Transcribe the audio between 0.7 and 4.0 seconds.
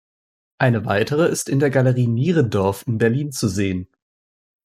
weitere ist in der Galerie Nierendorf in Berlin zu sehen.